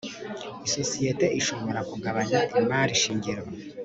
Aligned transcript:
Isosiyete 0.67 1.25
ishobora 1.39 1.79
kugabanya 1.89 2.39
imari 2.59 2.93
shingiro 3.01 3.43